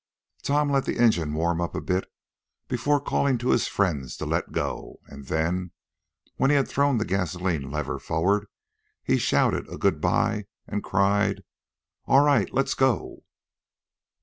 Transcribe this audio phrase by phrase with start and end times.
[0.41, 2.11] Tom let the engine warm up a bit
[2.67, 5.73] before calling to his friends to let go, and then,
[6.37, 8.47] when he had thrown the gasolene lever forward,
[9.03, 11.43] he shouted a good by and cried:
[12.07, 12.51] "All right!
[12.51, 13.25] Let go!"